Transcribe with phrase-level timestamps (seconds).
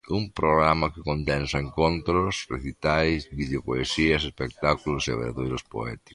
[0.19, 6.09] Un programa que condensa encontros, recitais, videopoesías, espectáculos e obradoiros poéticos.